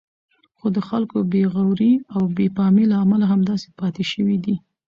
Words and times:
خو 0.57 0.65
د 0.75 0.77
خلکو 0.89 1.17
بې 1.31 1.43
غورئ 1.53 1.93
او 2.15 2.21
بې 2.35 2.47
پامۍ 2.57 2.85
له 2.91 2.95
امله 3.03 3.25
همداسې 3.33 3.67
پاتې 3.79 4.03
شوی 4.11 4.37
دی. 4.43 4.55